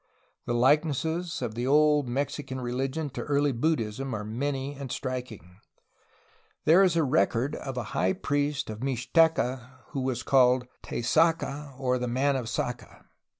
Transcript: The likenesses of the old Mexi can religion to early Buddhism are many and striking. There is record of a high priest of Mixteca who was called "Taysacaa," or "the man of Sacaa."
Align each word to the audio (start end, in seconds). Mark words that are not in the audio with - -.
The 0.47 0.55
likenesses 0.55 1.43
of 1.43 1.53
the 1.53 1.67
old 1.67 2.07
Mexi 2.09 2.41
can 2.47 2.59
religion 2.59 3.11
to 3.11 3.21
early 3.21 3.51
Buddhism 3.51 4.15
are 4.15 4.23
many 4.23 4.73
and 4.73 4.91
striking. 4.91 5.57
There 6.65 6.81
is 6.81 6.97
record 6.97 7.55
of 7.57 7.77
a 7.77 7.83
high 7.93 8.13
priest 8.13 8.71
of 8.71 8.79
Mixteca 8.81 9.69
who 9.89 10.01
was 10.01 10.23
called 10.23 10.65
"Taysacaa," 10.81 11.79
or 11.79 11.99
"the 11.99 12.07
man 12.07 12.35
of 12.35 12.45
Sacaa." 12.47 13.03